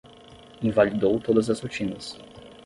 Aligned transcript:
Invalidou 0.63 1.19
todas 1.19 1.47
as 1.47 1.59
rotinas 1.61 2.17